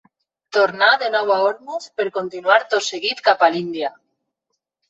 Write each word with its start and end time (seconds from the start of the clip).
Tornà 0.55 0.87
de 1.03 1.09
nou 1.15 1.33
a 1.35 1.37
Ormuz, 1.49 1.85
per 2.01 2.07
continuar 2.17 2.57
tot 2.75 2.89
seguit 2.89 3.25
cap 3.29 3.45
a 3.45 3.51
l'Índia. 3.57 3.93